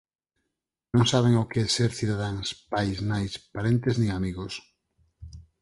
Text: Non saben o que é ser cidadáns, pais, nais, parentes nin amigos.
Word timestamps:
Non 0.95 1.05
saben 1.13 1.33
o 1.41 1.49
que 1.49 1.59
é 1.65 1.67
ser 1.77 1.91
cidadáns, 1.99 2.47
pais, 2.71 2.97
nais, 3.09 3.33
parentes 3.55 3.95
nin 4.01 4.09
amigos. 4.17 4.53